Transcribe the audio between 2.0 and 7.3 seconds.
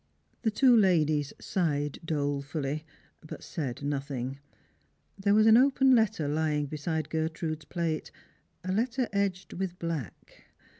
dolefully, but said nothing. There was an open letter lying beside